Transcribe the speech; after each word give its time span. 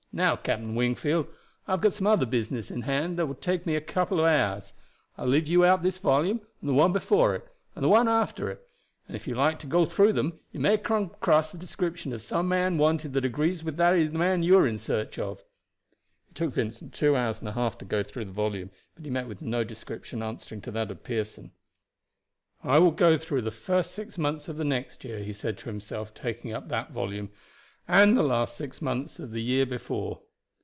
Now, 0.13 0.35
Captain 0.35 0.75
Wingfield, 0.75 1.27
I 1.69 1.71
have 1.71 1.79
got 1.79 1.93
some 1.93 2.05
other 2.05 2.25
business 2.25 2.69
in 2.69 2.81
hand 2.81 3.17
that 3.17 3.27
will 3.27 3.33
take 3.35 3.65
me 3.65 3.77
a 3.77 3.81
couple 3.81 4.19
of 4.19 4.25
hours. 4.25 4.73
I 5.17 5.21
will 5.21 5.29
leave 5.29 5.47
you 5.47 5.63
out 5.63 5.83
this 5.83 5.99
volume 5.99 6.41
and 6.59 6.69
the 6.69 6.73
one 6.73 6.91
before 6.91 7.33
it 7.33 7.47
and 7.75 7.83
the 7.85 7.87
one 7.87 8.09
after 8.09 8.49
it, 8.51 8.67
and 9.07 9.15
if 9.15 9.25
you 9.25 9.35
like 9.35 9.57
to 9.59 9.67
go 9.67 9.85
through 9.85 10.11
them 10.11 10.37
you 10.51 10.59
may 10.59 10.77
come 10.77 11.03
across 11.13 11.53
the 11.53 11.57
description 11.57 12.11
of 12.11 12.21
some 12.21 12.49
man 12.49 12.77
wanted 12.77 13.13
that 13.13 13.23
agrees 13.23 13.63
with 13.63 13.77
that 13.77 13.95
of 13.97 14.11
the 14.11 14.19
man 14.19 14.43
you 14.43 14.57
are 14.57 14.67
in 14.67 14.77
search 14.77 15.17
of." 15.17 15.45
It 16.27 16.35
took 16.35 16.55
Vincent 16.55 16.93
two 16.93 17.15
hours 17.15 17.39
and 17.39 17.47
a 17.47 17.53
half 17.53 17.77
to 17.77 17.85
go 17.85 18.03
through 18.03 18.25
the 18.25 18.33
volume, 18.33 18.69
but 18.95 19.05
he 19.05 19.09
met 19.11 19.29
with 19.29 19.41
no 19.41 19.63
description 19.63 20.21
answering 20.21 20.59
to 20.63 20.71
that 20.71 20.91
of 20.91 21.03
Pearson. 21.05 21.53
"I 22.65 22.79
will 22.79 22.91
go 22.91 23.17
through 23.17 23.43
the 23.43 23.49
first 23.49 23.91
six 23.93 24.17
months 24.17 24.49
of 24.49 24.57
the 24.57 24.65
next 24.65 25.05
year," 25.05 25.19
he 25.19 25.31
said 25.31 25.57
to 25.59 25.69
himself, 25.69 26.13
taking 26.13 26.51
up 26.51 26.67
that 26.67 26.91
volume, 26.91 27.29
"and 27.87 28.15
the 28.15 28.21
last 28.23 28.55
six 28.55 28.79
months 28.81 29.19
of 29.19 29.31
the 29.31 29.41
year 29.41 29.65
before." 29.65 30.21